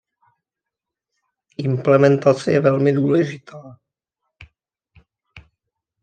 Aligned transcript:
Implementace 1.57 2.51
je 2.51 2.59
velmi 2.59 2.93
důležitá. 2.93 3.77